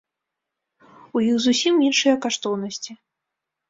У 1.15 1.23
іх 1.29 1.35
зусім 1.45 1.73
іншыя 1.91 2.19
каштоўнасці. 2.27 2.91